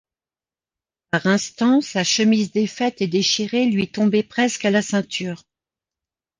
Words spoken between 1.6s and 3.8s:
sa chemise défaite et déchirée